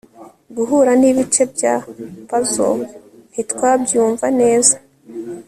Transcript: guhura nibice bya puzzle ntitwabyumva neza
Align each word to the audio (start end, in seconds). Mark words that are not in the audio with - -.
guhura 0.55 0.91
nibice 0.99 1.43
bya 1.53 1.73
puzzle 2.27 2.85
ntitwabyumva 3.31 4.27
neza 4.39 4.75